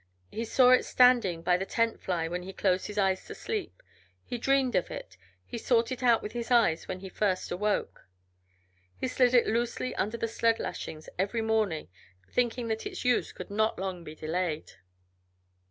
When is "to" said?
3.25-3.35